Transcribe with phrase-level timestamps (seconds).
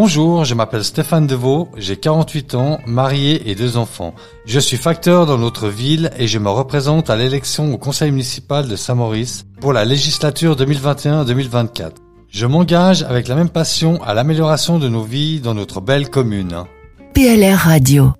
[0.00, 4.14] Bonjour, je m'appelle Stéphane Deveau, j'ai 48 ans, marié et deux enfants.
[4.46, 8.68] Je suis facteur dans notre ville et je me représente à l'élection au conseil municipal
[8.68, 11.94] de Saint-Maurice pour la législature 2021-2024.
[12.28, 16.62] Je m'engage avec la même passion à l'amélioration de nos vies dans notre belle commune.
[17.12, 18.12] PLR Radio.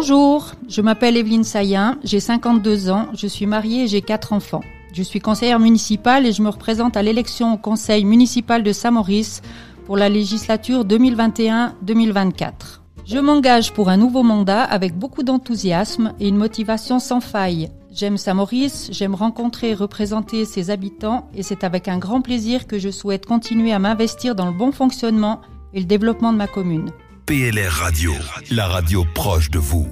[0.00, 4.62] Bonjour, je m'appelle Evelyne Sayen, j'ai 52 ans, je suis mariée et j'ai quatre enfants.
[4.92, 9.42] Je suis conseillère municipale et je me représente à l'élection au conseil municipal de Saint-Maurice
[9.86, 12.52] pour la législature 2021-2024.
[13.06, 17.68] Je m'engage pour un nouveau mandat avec beaucoup d'enthousiasme et une motivation sans faille.
[17.92, 22.78] J'aime Saint-Maurice, j'aime rencontrer et représenter ses habitants et c'est avec un grand plaisir que
[22.78, 25.40] je souhaite continuer à m'investir dans le bon fonctionnement
[25.74, 26.92] et le développement de ma commune.
[27.28, 28.12] PLR Radio,
[28.50, 29.86] la radio proche de vous.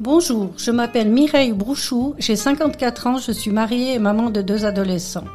[0.00, 4.64] Bonjour, je m'appelle Mireille Brouchou, j'ai 54 ans, je suis mariée et maman de deux
[4.64, 5.26] adolescents.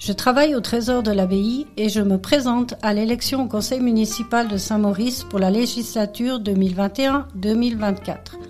[0.00, 4.48] Je travaille au Trésor de l'Abbaye et je me présente à l'élection au conseil municipal
[4.48, 8.47] de Saint-Maurice pour la législature 2021-2024.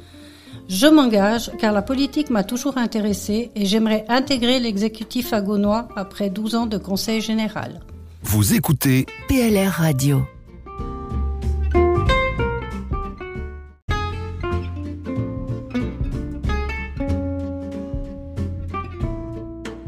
[0.69, 6.55] Je m'engage car la politique m'a toujours intéressée et j'aimerais intégrer l'exécutif agonois après 12
[6.57, 7.81] ans de conseil général.
[8.23, 10.23] Vous écoutez PLR Radio.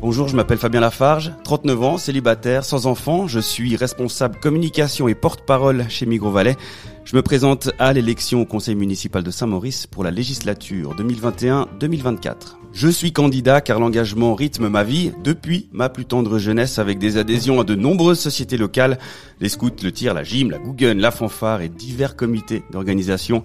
[0.00, 3.28] Bonjour, je m'appelle Fabien Lafarge, 39 ans, célibataire, sans enfant.
[3.28, 6.56] Je suis responsable communication et porte-parole chez Migros Valais.
[7.04, 12.56] Je me présente à l'élection au conseil municipal de Saint-Maurice pour la législature 2021-2024.
[12.72, 17.18] Je suis candidat car l'engagement rythme ma vie depuis ma plus tendre jeunesse avec des
[17.18, 18.98] adhésions à de nombreuses sociétés locales,
[19.38, 23.44] les scouts, le tir, la gym, la Guggen, la fanfare et divers comités d'organisation.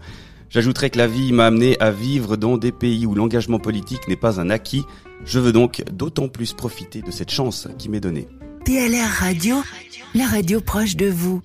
[0.50, 4.16] J'ajouterai que la vie m'a amené à vivre dans des pays où l'engagement politique n'est
[4.16, 4.85] pas un acquis.
[5.24, 8.28] Je veux donc d'autant plus profiter de cette chance qui m'est donnée.
[8.66, 9.58] PLR Radio,
[10.14, 11.42] la radio proche de vous.